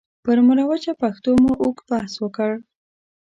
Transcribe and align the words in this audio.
پر 0.23 0.37
مروجه 0.47 0.93
پښتو 1.01 1.31
مو 1.43 1.53
اوږد 1.63 1.85
بحث 1.91 2.13
وکړ. 2.23 2.51